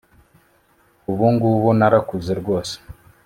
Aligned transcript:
ubu 1.11 1.25
ngubu 1.33 1.69
narakuze 1.77 2.31
rwose 2.41 2.75